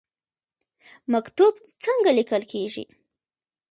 مکتوب 1.13 1.53
څنګه 1.83 2.09
لیکل 2.17 2.43
کیږي؟ 2.51 2.85